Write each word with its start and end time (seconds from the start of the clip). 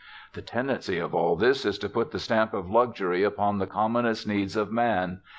"The 0.33 0.41
tendency 0.41 0.97
of 0.97 1.13
all 1.13 1.35
this 1.35 1.63
is 1.63 1.77
to 1.77 1.87
put 1.87 2.09
the 2.09 2.17
stamp 2.17 2.55
of 2.55 2.71
luxury 2.71 3.21
upon 3.21 3.59
the 3.59 3.67
commonest 3.67 4.25
needs 4.27 4.55
of 4.55 4.71
man. 4.71 5.21